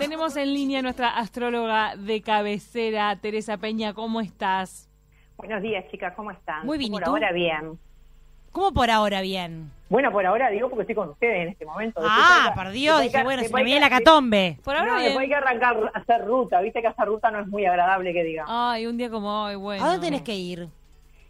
[0.00, 3.92] Tenemos en línea nuestra astróloga de cabecera, Teresa Peña.
[3.92, 4.88] ¿Cómo estás?
[5.36, 6.64] Buenos días, chicas, ¿cómo están?
[6.64, 7.10] Muy bien, ¿y Por tú?
[7.10, 7.78] ahora bien.
[8.50, 9.70] ¿Cómo por ahora bien?
[9.90, 12.00] Bueno, por ahora digo porque estoy con ustedes en este momento.
[12.00, 14.58] Después Ah, por Dios, dije, que- bueno, se me viene la catombe.
[14.64, 15.04] Por ahora no, bien.
[15.08, 16.60] después hay que arrancar a hacer ruta.
[16.62, 18.50] Viste que hacer ruta no es muy agradable que digamos.
[18.52, 19.84] Ay, un día como hoy, bueno.
[19.84, 20.68] ¿A dónde tenés que ir?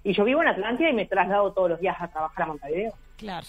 [0.04, 2.92] Y yo vivo en Atlántida y me traslado todos los días a trabajar a Montevideo.
[3.18, 3.46] Claro,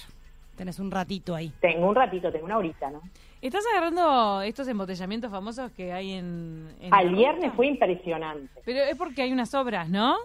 [0.57, 1.53] tenés un ratito ahí.
[1.61, 3.01] Tengo un ratito, tengo una horita, ¿no?
[3.41, 6.69] ¿Estás agarrando estos embotellamientos famosos que hay en...
[6.79, 7.55] en Al viernes ruta?
[7.55, 8.61] fue impresionante.
[8.63, 10.15] Pero es porque hay unas obras, ¿no?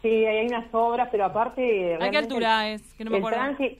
[0.00, 1.96] Sí, hay unas obras, pero aparte...
[2.00, 2.82] ¿A qué altura es?
[2.94, 3.38] Que no me acuerdo.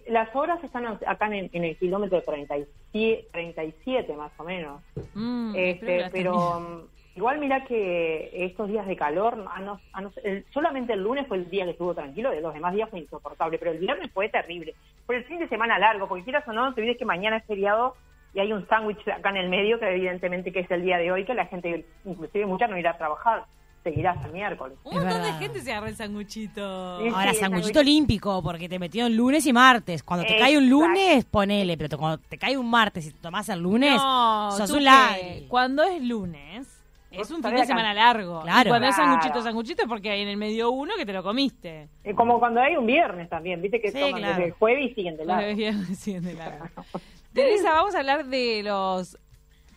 [0.09, 4.83] las obras están acá en, en el kilómetro 37, 37 más o menos.
[5.15, 10.93] Mm, Este, pero mm, igual mira que estos días de calor, a a el- solamente
[10.93, 13.71] el lunes fue el día que estuvo tranquilo, de los demás días fue insoportable, pero
[13.73, 14.75] el viernes fue terrible.
[15.07, 17.39] Por el fin de semana largo, porque quieras o no, no te olvides que mañana
[17.39, 17.97] es feriado
[18.35, 21.11] y hay un sándwich acá en el medio, que evidentemente que es el día de
[21.13, 23.45] hoy, que la gente, inclusive mucha no irá a trabajar,
[23.85, 24.77] seguirá hasta el miércoles.
[24.85, 27.01] Un montón de gente se agarra el sanguchito.
[27.01, 27.09] Sí.
[27.09, 30.03] Ahora, el sanguchito olímpico, porque te metieron lunes y martes.
[30.03, 33.21] Cuando te cae un lunes, ponele, pero te- cuando te cae un martes y te
[33.21, 35.45] tomás el lunes, No, sos un ladri.
[35.49, 36.67] Cuando es lunes,
[37.11, 38.41] es un fin de semana can- largo.
[38.43, 38.69] Claro.
[38.69, 39.11] Y cuando es Claro.
[39.13, 41.89] sanguchito, sanguchito es porque hay en el medio uno que te lo comiste.
[42.17, 44.29] Como cuando hay un viernes también, viste que Sí, toman claro.
[44.35, 45.57] desde el jueves y siguen de largo.
[45.95, 46.65] Sí, de largo.
[47.35, 49.19] Teresa, vamos a hablar de los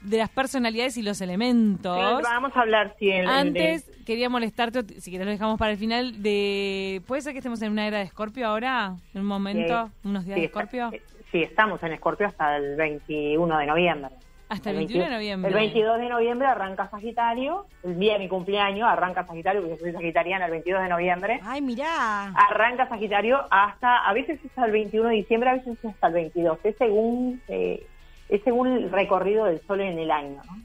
[0.02, 1.98] de las personalidades y los elementos.
[1.98, 6.22] Pero Vamos a hablar, sí, Antes quería molestarte, si quieres lo dejamos para el final,
[6.22, 7.02] de...
[7.08, 8.96] ¿Puede ser que estemos en una era de Escorpio ahora?
[9.14, 9.88] ¿En un momento?
[9.88, 10.08] Sí.
[10.08, 10.90] ¿Unos días Sí, de Escorpio?
[10.94, 14.10] eh, Sí, estamos en Escorpio hasta el 21 de noviembre.
[14.50, 15.50] Hasta el 21 de 20 noviembre.
[15.50, 19.82] El 22 de noviembre arranca Sagitario, el día de mi cumpleaños arranca Sagitario, porque yo
[19.82, 21.40] soy sagitariana el 22 de noviembre.
[21.44, 22.28] Ay, mirá.
[22.34, 26.08] Arranca Sagitario hasta, a veces es hasta el 21 de diciembre, a veces es hasta
[26.08, 26.60] el 22.
[26.64, 27.86] Es según, eh,
[28.30, 30.42] es según el recorrido del sol en el año.
[30.46, 30.58] ¿no?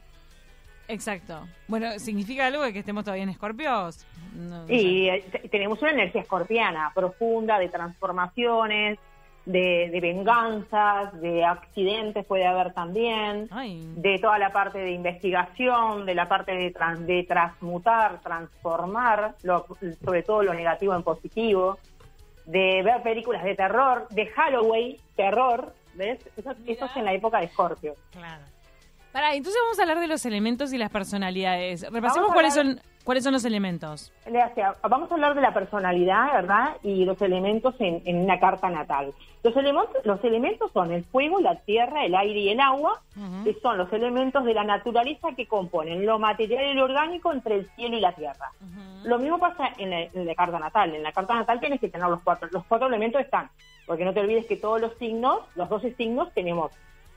[0.89, 1.47] Exacto.
[1.69, 4.07] Bueno, ¿significa algo de que estemos todavía en Escorpios?
[4.35, 4.75] No, sé.
[4.75, 8.99] eh, te- tenemos una energía escorpiana profunda de transformaciones,
[9.45, 13.49] de, de venganzas, de accidentes puede haber también.
[13.51, 13.83] Ay.
[13.97, 19.67] de toda la parte de investigación, de la parte de, trans- de transmutar, transformar, lo-
[20.05, 21.79] sobre todo lo negativo en positivo,
[22.47, 26.19] de ver películas de terror, de Halloween, terror, ¿ves?
[26.37, 27.95] Eso, eso es en la época de Scorpio.
[28.13, 28.45] Claro.
[29.13, 31.83] Pará, entonces vamos a hablar de los elementos y las personalidades.
[31.91, 34.13] Repasemos cuáles son cuáles son los elementos.
[34.89, 36.77] Vamos a hablar de la personalidad, ¿verdad?
[36.83, 39.13] Y los elementos en, en una carta natal.
[39.43, 43.03] Los elementos, los elementos son el fuego, la tierra, el aire y el agua,
[43.43, 47.57] que son los elementos de la naturaleza que componen lo material y lo orgánico entre
[47.57, 48.53] el cielo y la tierra.
[49.05, 50.95] Lo mismo pasa en la, en la carta natal.
[50.95, 52.49] En la carta natal tienes que tener los cuatro.
[52.53, 53.51] Los cuatro elementos están.
[53.85, 56.71] Porque no te olvides que todos los signos, los 12 signos, tenemos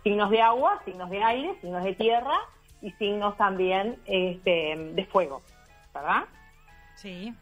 [0.04, 2.40] signos de agua, signos de aire, signos de tierra
[2.82, 5.42] y signos también este, de fuego.
[5.96, 6.26] ¿Verdad?
[6.96, 7.34] Sí.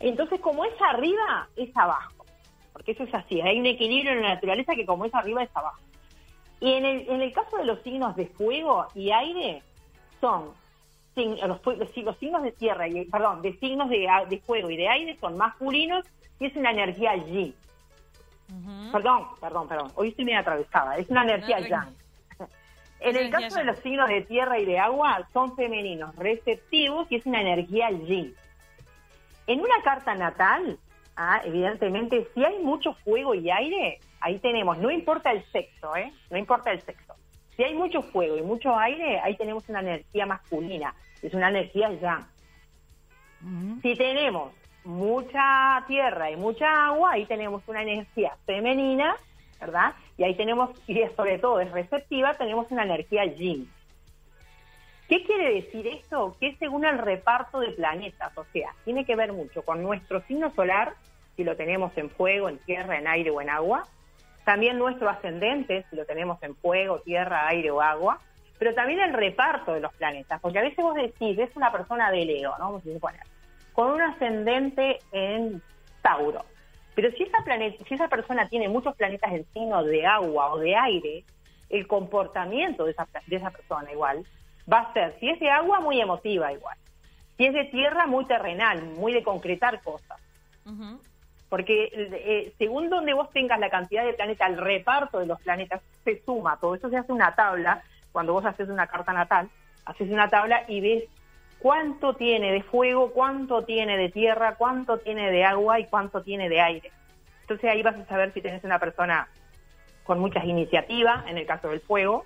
[0.00, 2.24] Entonces, como es arriba, es abajo.
[2.72, 3.40] Porque eso es así.
[3.42, 5.78] Hay un equilibrio en la naturaleza que como es arriba, es abajo.
[6.60, 9.62] Y en el, en el caso de los signos de fuego y aire,
[10.20, 10.52] son
[11.14, 14.88] los, los, los signos de tierra, y, perdón, de signos de, de fuego y de
[14.88, 16.04] aire son masculinos
[16.40, 17.54] y es una energía allí.
[18.50, 18.92] Ujú.
[18.92, 19.92] Perdón, perdón, perdón.
[19.94, 20.96] Hoy estoy medio atravesada.
[20.96, 21.96] Es una energía No, yang.
[23.00, 27.16] En el caso de los signos de tierra y de agua, son femeninos, receptivos y
[27.16, 28.34] es una energía yin.
[29.46, 30.78] En una carta natal,
[31.16, 36.12] ah, evidentemente, si hay mucho fuego y aire, ahí tenemos, no importa el sexo, ¿eh?
[36.30, 37.14] No importa el sexo.
[37.56, 41.90] Si hay mucho fuego y mucho aire, ahí tenemos una energía masculina, es una energía
[41.92, 42.26] yang.
[43.42, 43.80] Ujú.
[43.80, 44.52] Si tenemos
[44.84, 49.16] mucha tierra y mucha agua, ahí tenemos una energía femenina,
[49.60, 49.94] ¿verdad?
[50.16, 53.70] Y ahí tenemos, y sobre todo es receptiva, tenemos una energía yin.
[55.08, 56.36] ¿Qué quiere decir esto?
[56.38, 60.50] Que según el reparto de planetas, o sea, tiene que ver mucho con nuestro signo
[60.54, 60.94] solar,
[61.34, 63.84] si lo tenemos en fuego, en tierra, en aire o en agua,
[64.44, 68.18] también nuestro ascendente, si lo tenemos en fuego, tierra, aire o agua,
[68.58, 72.10] pero también el reparto de los planetas, porque a veces vos decís, es una persona
[72.10, 72.64] de Leo, ¿no?
[72.64, 73.22] Vamos a suponer,
[73.72, 75.62] con un ascendente en
[76.02, 76.44] Tauro.
[76.98, 80.58] Pero si esa, planeta, si esa persona tiene muchos planetas en signo de agua o
[80.58, 81.22] de aire,
[81.70, 84.26] el comportamiento de esa, de esa persona igual
[84.68, 86.76] va a ser, si es de agua, muy emotiva igual.
[87.36, 90.18] Si es de tierra, muy terrenal, muy de concretar cosas.
[91.48, 95.80] Porque eh, según donde vos tengas la cantidad de planetas, el reparto de los planetas
[96.02, 97.80] se suma, todo eso se hace una tabla,
[98.10, 99.48] cuando vos haces una carta natal,
[99.84, 101.04] haces una tabla y ves
[101.58, 106.48] cuánto tiene de fuego, cuánto tiene de tierra, cuánto tiene de agua y cuánto tiene
[106.48, 106.92] de aire.
[107.42, 109.28] Entonces ahí vas a saber si tenés una persona
[110.04, 112.24] con muchas iniciativas, en el caso del fuego,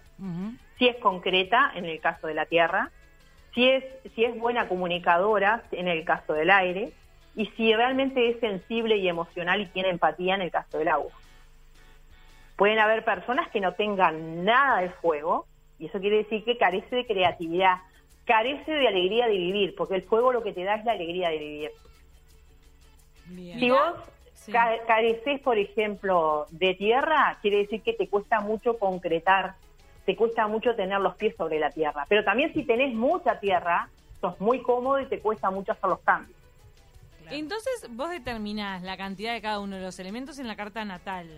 [0.78, 2.90] si es concreta en el caso de la tierra,
[3.54, 3.84] si es,
[4.14, 6.92] si es buena comunicadora en el caso del aire
[7.34, 11.10] y si realmente es sensible y emocional y tiene empatía en el caso del agua.
[12.56, 15.46] Pueden haber personas que no tengan nada de fuego
[15.78, 17.78] y eso quiere decir que carece de creatividad,
[18.24, 21.30] carece de alegría de vivir, porque el fuego lo que te da es la alegría
[21.30, 21.70] de vivir.
[23.26, 23.58] Bien.
[23.60, 23.94] Si vos
[24.34, 24.50] Sí.
[24.52, 29.54] ca- careces, por ejemplo, de tierra, quiere decir que te cuesta mucho concretar,
[30.04, 32.04] te cuesta mucho tener los pies sobre la tierra.
[32.08, 33.88] Pero también si tenés mucha tierra,
[34.20, 36.36] sos muy cómodo y te cuesta mucho hacer los cambios.
[37.30, 41.28] Entonces vos determinás la cantidad de cada uno de los elementos en la carta natal.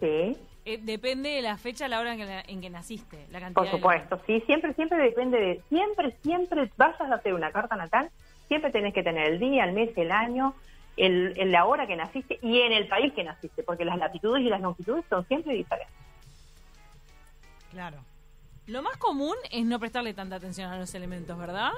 [0.00, 3.40] Sí, Eh, depende de la fecha, la hora en que, la- en que naciste, la
[3.40, 4.20] cantidad por de supuesto.
[4.26, 8.10] Sí, siempre, siempre depende de, siempre, siempre vayas a hacer una carta natal,
[8.48, 10.54] siempre tenés que tener el día, el mes, el año,
[10.96, 14.42] el, el- la hora que naciste y en el país que naciste, porque las latitudes
[14.44, 15.96] y las longitudes son siempre diferentes.
[17.72, 17.98] Claro.
[18.66, 21.72] Lo más común es no prestarle tanta atención a los elementos, ¿verdad?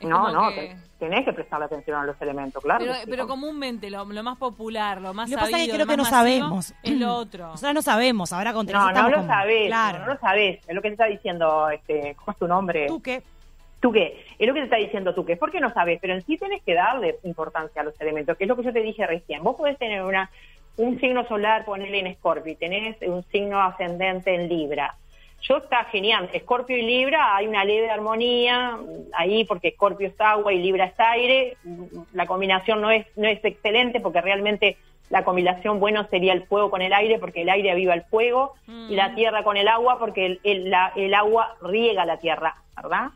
[0.00, 2.84] Es no, no, que- te- tenés que prestarle atención a los elementos, claro.
[3.04, 5.74] Pero, que comúnmente lo, lo más popular, lo más Lo que pasa es sabido, que
[5.74, 6.74] creo lo que no sabemos.
[6.82, 7.48] es lo otro.
[7.50, 8.32] Nosotros no sabemos.
[8.32, 9.98] Ahora con No, no lo como- sabés, Claro.
[10.00, 10.60] no, no lo sabés.
[10.68, 12.86] Es lo que te está diciendo, este, ¿cómo es tu nombre?
[12.86, 13.22] ¿Tú qué?
[13.80, 14.24] ¿Tú qué?
[14.38, 15.36] Es lo que te está diciendo tú qué.
[15.36, 15.98] ¿Por qué no sabes?
[16.00, 18.72] Pero en sí tenés que darle importancia a los elementos, que es lo que yo
[18.72, 19.42] te dije recién.
[19.44, 20.30] Vos podés tener una
[20.78, 24.94] un signo solar, ponerle en Escorpio, y tenés un signo ascendente en Libra.
[25.42, 26.28] Yo está genial.
[26.32, 28.78] Escorpio y Libra hay una leve armonía
[29.12, 31.56] ahí porque Escorpio es agua y Libra es aire.
[32.12, 34.76] La combinación no es no es excelente porque realmente
[35.10, 38.54] la combinación bueno sería el fuego con el aire porque el aire aviva el fuego
[38.66, 39.14] y la Mm.
[39.14, 43.08] tierra con el agua porque el, el- la- el agua riega la tierra, ¿verdad?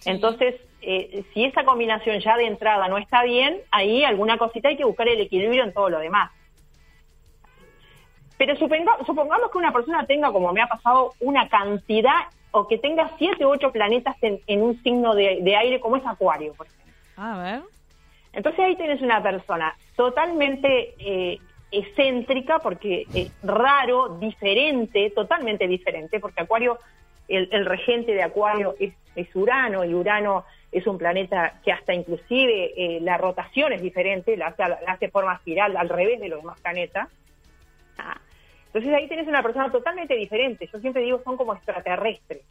[0.00, 0.10] Sí.
[0.10, 4.76] Entonces, eh, si esa combinación ya de entrada no está bien, ahí alguna cosita hay
[4.76, 6.30] que buscar el equilibrio en todo lo demás.
[8.38, 12.78] Pero suponga- supongamos que una persona tenga, como me ha pasado, una cantidad o que
[12.78, 16.52] tenga siete u ocho planetas en, en un signo de, de aire como es Acuario,
[16.54, 16.92] por ejemplo.
[17.16, 17.60] A ver.
[18.32, 21.38] Entonces ahí tienes una persona totalmente eh,
[21.70, 26.78] excéntrica, porque es raro, diferente, totalmente diferente, porque Acuario,
[27.28, 31.94] el, el regente de Acuario es, es Urano, y Urano es un planeta que hasta
[31.94, 36.28] inclusive eh, la rotación es diferente, la hace, la hace forma espiral al revés de
[36.28, 37.08] los demás planetas.
[38.76, 40.68] Entonces ahí tenés una persona totalmente diferente.
[40.70, 42.42] Yo siempre digo, son como extraterrestres.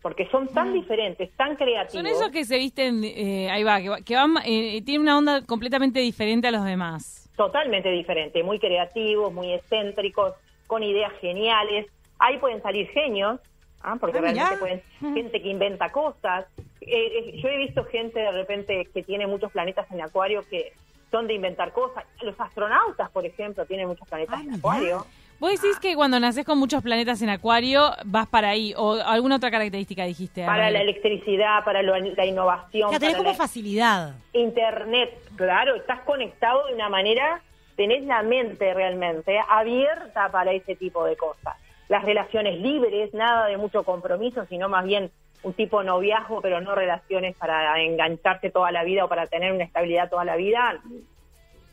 [0.00, 1.92] Porque son tan diferentes, tan creativos.
[1.92, 5.42] Son esos que se visten, eh, ahí va, que, que van, eh, tienen una onda
[5.44, 7.28] completamente diferente a los demás.
[7.36, 10.34] totalmente diferente, muy creativos, muy excéntricos,
[10.68, 11.86] con ideas geniales.
[12.18, 13.40] Ahí pueden salir genios,
[13.82, 13.96] ¿ah?
[14.00, 14.82] porque Ah, realmente pueden
[15.14, 16.46] gente que inventa cosas.
[16.80, 20.72] Eh, eh, yo he visto gente de repente que tiene muchos planetas en Acuario que
[21.10, 22.04] son de inventar cosas.
[22.22, 24.54] Los astronautas, por ejemplo, tienen muchos planetas Ah, en.
[24.54, 25.06] Acuario.
[25.38, 29.36] Vos decís que cuando nacés con muchos planetas en acuario, vas para ahí, o alguna
[29.36, 30.44] otra característica dijiste.
[30.44, 34.14] Para la electricidad, para lo- la innovación, Ya tenés para como la- facilidad.
[34.34, 37.40] Internet, claro, estás conectado de una manera,
[37.74, 41.56] tenés la mente realmente abierta para ese tipo de cosas.
[41.88, 45.10] Las relaciones libres, nada de mucho compromiso, sino más bien
[45.42, 49.64] un tipo noviazgo, pero no relaciones para engancharte toda la vida o para tener una
[49.64, 50.80] estabilidad toda la vida.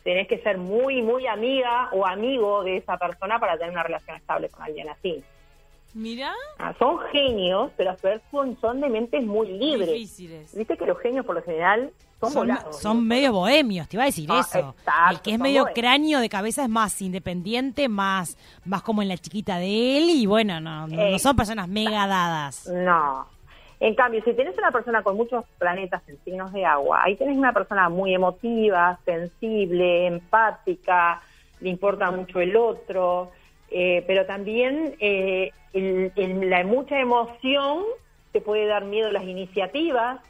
[0.04, 4.16] Tenés que ser muy, muy amiga o amigo de esa persona para tener una relación
[4.16, 5.22] estable con alguien así.
[5.94, 9.90] Mirá, Ah, son genios, pero a su vez son, son de mentes muy libres.
[9.90, 10.56] difíciles.
[10.56, 12.80] Viste que los genios por lo general son, Son, volados.
[12.80, 14.76] son medio bohemios, te iba a decir Ah, eso.
[14.78, 15.80] exacto, el que es medio bohemios.
[15.80, 20.26] cráneo de cabeza es más independiente, más, más como en la chiquita de él, y
[20.26, 22.68] bueno, no, no, no son personas mega dadas.
[22.68, 23.28] No.
[23.80, 27.38] En cambio, si tenés una persona con muchos planetas en signos de agua, ahí tenés
[27.38, 31.22] una persona muy emotiva, sensible, empática,
[31.60, 33.32] le importa mucho el otro,
[33.70, 36.12] eh, pero también eh, el-
[36.50, 37.84] la mucha emoción
[38.32, 40.22] te puede dar miedo las iniciativas,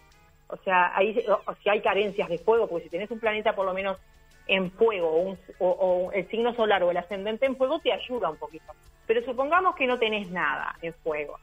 [0.47, 3.55] o sea, ahí, o, o si hay carencias de fuego, porque si tenés un planeta
[3.55, 3.97] por lo menos
[4.45, 8.29] en fuego, un- o- o el signo solar o el ascendente en fuego, te ayuda
[8.29, 8.73] un poquito.
[9.05, 11.37] Pero supongamos que no tenés nada en fuego.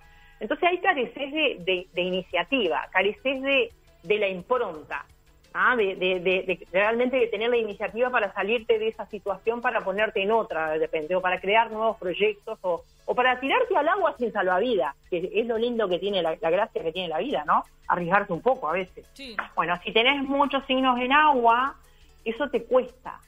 [0.44, 3.72] Entonces ahí careces de, de- de iniciativa, careces de,
[4.02, 5.06] de la impronta,
[5.54, 5.74] ¿ah?
[5.74, 9.80] de, de- de- de realmente de tener la iniciativa para salirte de esa situación, para
[9.80, 13.88] ponerte en otra, de repente, o para crear nuevos proyectos, o, o para tirarte al
[13.88, 17.20] agua sin salvavidas, que es lo lindo que tiene la, la gracia que tiene la
[17.20, 17.64] vida, ¿no?
[17.88, 19.06] Arriesgarse un poco a veces.
[19.14, 19.34] Sí.
[19.56, 21.74] Bueno, si tenés muchos signos en agua,
[22.22, 23.18] eso te cuesta.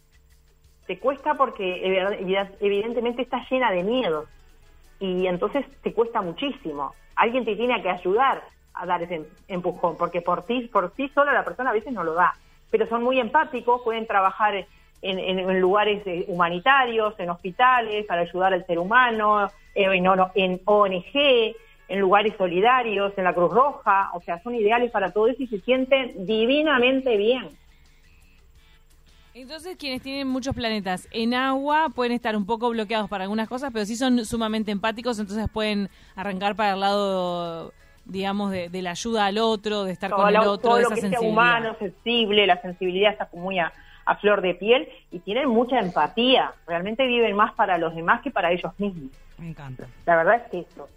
[0.86, 4.28] Te cuesta porque evi- evidentemente está llena de miedos.
[5.00, 6.94] Y entonces te cuesta muchísimo.
[7.16, 8.42] Alguien te tiene que ayudar
[8.74, 11.92] a dar ese em- empujón, porque por ti, por sí sola la persona a veces
[11.92, 12.34] no lo da.
[12.70, 18.52] Pero son muy empáticos, pueden trabajar en, en- lugares eh, humanitarios, en hospitales, para ayudar
[18.54, 21.54] al ser humano, eh, en, en ONG,
[21.88, 25.46] en lugares solidarios, en la Cruz Roja, o sea, son ideales para todo eso y
[25.46, 27.50] se sienten divinamente bien.
[29.38, 33.70] Entonces, quienes tienen muchos planetas en agua pueden estar un poco bloqueados para algunas cosas,
[33.70, 37.74] pero sí son sumamente empáticos, entonces pueden arrancar para el lado,
[38.06, 40.94] digamos, de, la ayuda al otro, de estar con el otro, todo de lo esa
[40.94, 43.74] que sea humano, sensible, la sensibilidad está muy a,
[44.06, 46.54] a flor de piel y tienen mucha empatía.
[46.66, 49.10] Realmente viven más para los demás que para ellos mismos.
[49.36, 49.86] Me encanta.
[50.06, 50.88] La verdad es que eso.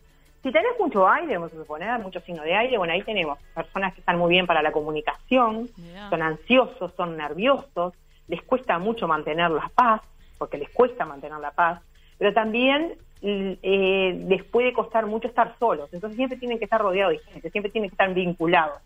[0.44, 3.94] Si tenés mucho aire, vamos a suponer, mucho signo de aire, bueno, ahí tenemos personas
[3.94, 5.68] que están muy bien para la comunicación,
[6.10, 7.94] son ansiosos, son nerviosos,
[8.30, 10.02] les cuesta mucho mantener la paz,
[10.38, 11.82] porque les cuesta mantener la paz,
[12.18, 17.14] pero también eh, les puede costar mucho estar solos, entonces siempre tienen que estar rodeados
[17.14, 18.82] de gente, siempre tienen que estar vinculados.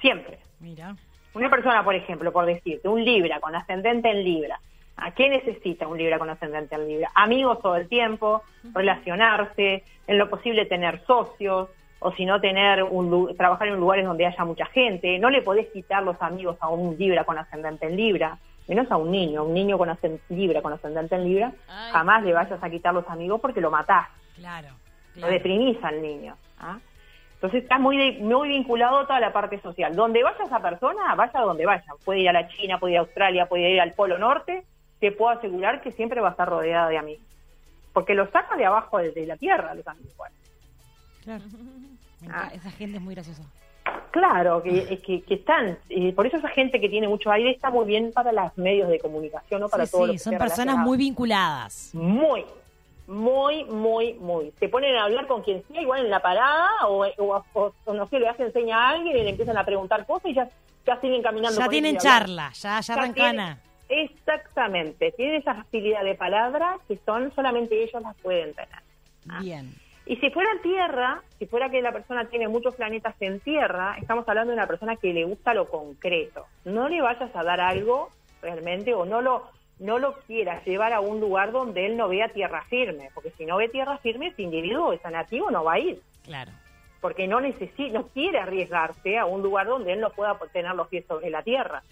[0.00, 0.38] Siempre.
[0.60, 0.96] Mira.
[1.34, 4.58] Una persona, por ejemplo, por decirte, un Libra con ascendente en Libra,
[5.02, 7.10] ¿A qué necesita un Libra con ascendente en Libra?
[7.14, 8.42] Amigos todo el tiempo,
[8.74, 11.70] relacionarse, en lo posible tener socios,
[12.00, 15.18] o si no tener un, trabajar en lugares donde haya mucha gente.
[15.18, 18.96] No le podés quitar los amigos a un Libra con ascendente en Libra, menos a
[18.96, 21.52] un niño, un niño con ascendente, Libra con ascendente en Libra,
[21.92, 24.08] jamás le vayas a quitar los amigos porque lo matás.
[24.36, 24.68] Claro.
[25.16, 26.36] Lo deprimís al niño.
[26.58, 26.78] ¿ah?
[27.34, 29.94] Entonces está muy, muy vinculado a toda la parte social.
[29.94, 31.84] Donde vaya esa persona, vaya donde vaya.
[32.04, 34.64] Puede ir a la China, puede ir a Australia, puede ir al Polo Norte,
[35.00, 37.24] te puedo asegurar que siempre va a estar rodeada de amigos.
[37.92, 40.14] Porque lo saca de abajo de, la tierra los amigos.
[41.24, 41.44] Claro.
[42.30, 42.50] Ah.
[42.52, 43.42] Esa gente es muy graciosa.
[44.10, 47.70] Claro, que, que, que están, eh, por eso esa gente que tiene mucho aire está
[47.70, 49.70] muy bien para los medios de comunicación, ¿no?
[49.70, 51.90] Para sí, sí, son personas muy vinculadas.
[51.94, 52.44] Muy,
[53.06, 54.52] muy, muy, muy.
[54.58, 57.06] Se ponen a hablar con quien sea, igual en la parada, o,
[57.54, 60.34] o, no sé, le hacen seña a alguien y le empiezan a preguntar cosas y
[60.34, 60.48] ya,
[60.86, 61.58] ya siguen caminando.
[61.58, 63.58] Ya tienen charla, ya, ya, arrancan
[63.88, 68.82] Exactamente, tienen esa facilidad de palabra que son solamente ellos las pueden tener.
[69.28, 69.40] ¿ah?
[69.40, 69.74] Bien.
[70.06, 74.28] Y si fuera Tierra, si fuera que la persona tiene muchos planetas en Tierra, estamos
[74.28, 76.46] hablando de una persona que le gusta lo concreto.
[76.64, 78.10] No le vayas a dar algo
[78.42, 82.28] realmente o no lo no lo quieras llevar a un lugar donde él no vea
[82.28, 85.78] tierra firme, porque si no ve tierra firme, ese individuo, ese nativo, no va a
[85.78, 86.00] ir.
[86.22, 86.52] Claro.
[87.00, 90.88] Porque no necesita, no quiere arriesgarse a un lugar donde él no pueda tener los
[90.88, 91.82] pies sobre la tierra.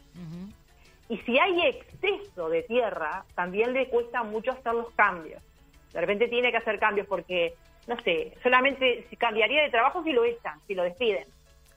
[1.09, 5.43] Y si hay exceso de tierra, también le cuesta mucho hacer los cambios.
[5.95, 7.55] De repente tiene que hacer cambios porque,
[7.89, 11.25] no sé, solamente cambiaría de trabajo si lo echan, si lo despiden.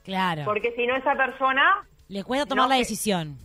[0.04, 0.42] Claro.
[0.44, 1.84] Porque si no, esa persona...
[2.08, 3.38] Le cuesta tomar la decisión.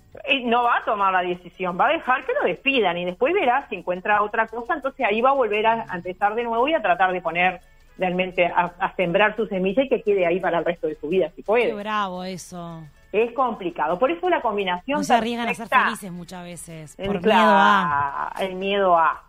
[0.43, 3.67] No va a tomar la decisión, va a dejar que lo despidan y después verá
[3.69, 6.81] si encuentra otra cosa, entonces ahí va a volver a, empezar de nuevo y a
[6.81, 7.61] tratar de poner
[7.97, 11.29] realmente a, sembrar su semilla y que quede ahí para el resto de su vida,
[11.35, 11.67] si puede.
[11.67, 13.97] Qué bravo eso es complicado.
[13.97, 14.99] Por eso la combinación.
[14.99, 16.95] No se arriesgan a ser felices muchas veces.
[16.95, 18.33] Por miedo a.
[18.39, 19.23] El miedo a.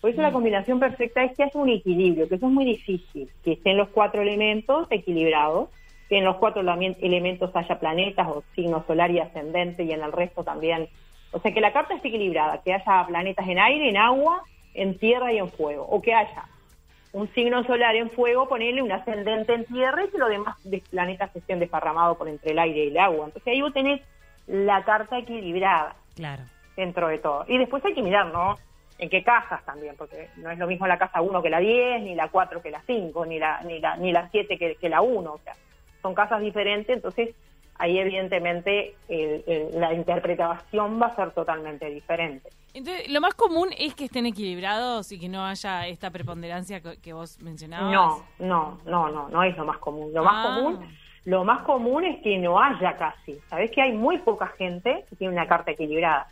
[0.00, 0.32] Por eso la mm.
[0.32, 3.30] combinación perfecta es que hace un equilibrio, que eso es muy difícil.
[3.44, 5.68] Que estén los cuatro elementos equilibrados,
[6.08, 10.12] que en los cuatro elementos haya planetas o signos solar y ascendente y en el
[10.12, 10.88] resto también.
[11.32, 14.42] O sea, que la carta esté equilibrada, que haya planetas en aire, en agua,
[14.74, 15.86] en tierra y en fuego.
[15.88, 16.46] O que haya
[17.12, 20.56] un signo solar en fuego, ponerle un ascendente en tierra y que los demás
[20.90, 23.26] planetas estén desparramados por entre el aire y el agua.
[23.26, 24.00] Entonces ahí vos tenés
[24.46, 25.94] la carta equilibrada.
[26.14, 26.44] Claro.
[26.76, 27.44] Dentro de todo.
[27.46, 28.56] Y después hay que mirar, ¿no?
[29.00, 32.02] En qué casas también, porque no es lo mismo la casa 1 que la 10,
[32.02, 34.88] ni la 4 que la 5, ni la, ni la, ni la 7 que, que
[34.88, 35.32] la 1.
[35.32, 35.54] O sea,
[36.02, 37.34] son casas diferentes, entonces
[37.80, 38.94] ahí evidentemente
[39.72, 42.50] la interpretación va a ser totalmente diferente.
[42.72, 47.12] Entonces, lo más común es que estén equilibrados y que no haya esta preponderancia que,
[47.12, 47.90] vos mencionabas.
[47.90, 50.12] No, no, no, no, no es lo más común.
[50.12, 50.54] Lo más ah.
[50.54, 53.40] común, lo más común es que no haya casi.
[53.48, 56.28] Sabés que hay muy poca gente que tiene una carta equilibrada.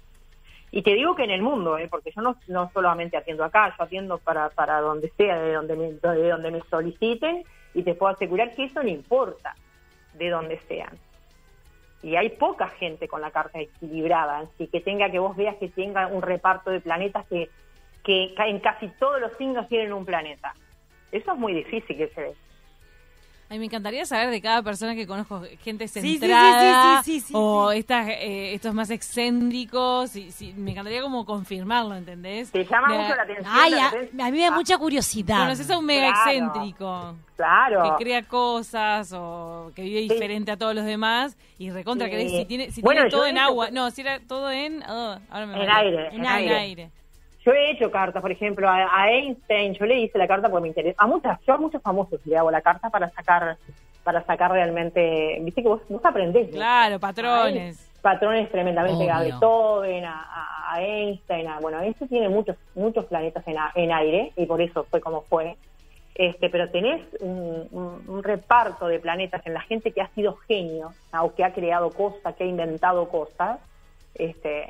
[0.70, 1.88] Y te digo que en el mundo, ¿eh?
[1.90, 5.76] porque yo no, no solamente atiendo acá, yo atiendo para, para donde sea, de donde,
[5.76, 7.44] me, de donde me soliciten,
[7.74, 9.54] y te puedo asegurar que eso no importa
[10.14, 10.98] de donde sean
[12.02, 15.68] y hay poca gente con la carta equilibrada, así que tenga que vos veas que
[15.68, 17.50] tenga un reparto de planetas que,
[18.04, 20.54] que en casi todos los signos tienen un planeta.
[21.10, 22.34] Eso es muy difícil que se dé.
[23.50, 27.72] Ay, me encantaría saber de cada persona que conozco, gente centrada sí, sí, sí, o
[27.72, 30.14] estas, eh, estos más excéntricos.
[30.16, 32.50] Y, me encantaría como confirmarlo, ¿entendés?
[32.50, 33.46] Te llama mucho la atención.
[33.48, 35.38] Ay, a, mí me da mucha curiosidad.
[35.38, 37.16] Conoces a un mega excéntrico.
[37.36, 37.96] Claro.
[37.96, 42.44] Que crea cosas o que vive diferente a todos los demás y recontra que si
[42.44, 43.70] tiene, si tiene todo en agua.
[43.70, 44.82] No, si era todo en...
[44.82, 46.08] Oh, ahora me en aire.
[46.12, 46.90] En, aire.
[47.48, 50.68] Yo he hecho cartas, por ejemplo, a, Einstein, yo le hice la carta porque me
[50.68, 51.02] interesa.
[51.02, 53.56] A muchas, yo a muchos famosos le hago la carta para sacar,
[54.04, 56.50] para sacar realmente, viste que vos, vos aprendés.
[56.50, 57.90] Claro, patrones.
[58.02, 63.92] patrones tremendamente a Beethoven, a, Einstein, a, bueno, este tiene muchos, muchos planetas en, en
[63.92, 65.56] aire y por eso fue como fue.
[66.14, 71.32] Este, pero tenés un, reparto de planetas en la gente que ha sido genio, o
[71.32, 73.58] que ha creado cosas, que ha inventado cosas.
[74.16, 74.68] Este,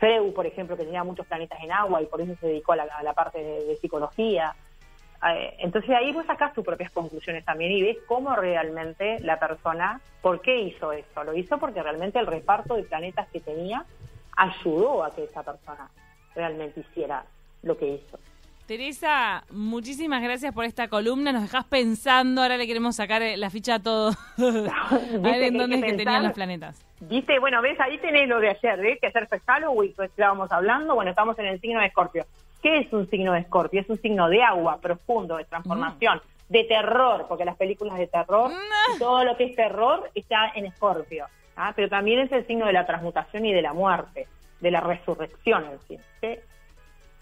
[0.00, 2.76] Freud, por ejemplo, que tenía muchos planetas en agua y por eso se dedicó a
[2.76, 4.56] la, parte de, psicología.
[5.28, 10.00] Eh, entonces ahí vos sacás tus propias conclusiones también y ves cómo realmente la persona,
[10.22, 11.22] ¿por qué hizo eso?
[11.22, 13.84] Lo hizo porque realmente el reparto de planetas que tenía
[14.34, 15.90] ayudó a que esa persona
[16.34, 17.22] realmente hiciera
[17.62, 18.18] lo que hizo.
[18.70, 21.32] Teresa, muchísimas gracias por esta columna.
[21.32, 22.40] Nos dejas pensando.
[22.40, 24.10] Ahora le queremos sacar eh, la ficha a todo.
[24.38, 26.80] a ver en dónde es que tenían los planetas.
[27.00, 29.00] Viste, bueno, ves, ahí tenés lo de ayer, ¿ves?
[29.00, 30.94] Que ayer fue Halloween, pues estábamos hablando.
[30.94, 32.26] Bueno, estamos en el signo de Escorpio.
[32.62, 33.80] ¿Qué es un signo de Escorpio?
[33.80, 36.52] Es un signo de agua, profundo, de transformación, mm.
[36.52, 38.98] de terror, porque las películas de terror, mm.
[39.00, 41.26] todo lo que es terror está en Escorpio.
[41.56, 41.72] ¿ah?
[41.74, 44.28] Pero también es el signo de la transmutación y de la muerte,
[44.60, 45.98] de la resurrección en sí.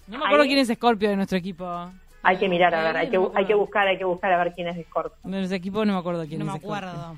[0.08, 1.90] No me acuerdo quién es Scorpio de nuestro equipo.
[2.22, 4.52] Hay que mirar, a ver, hay que, hay que buscar, hay que buscar a ver
[4.54, 5.16] quién es Scorpio.
[5.22, 6.46] De nuestro equipo no me acuerdo quién es.
[6.46, 7.16] No me acuerdo.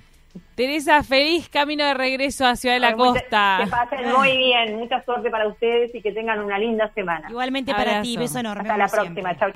[0.55, 3.61] Teresa, feliz camino de regreso a Ciudad de la Costa.
[3.65, 7.29] Que pasen muy bien, mucha suerte para ustedes y que tengan una linda semana.
[7.31, 8.63] Igualmente para ti, beso enorme.
[8.63, 9.49] Hasta la próxima, chao.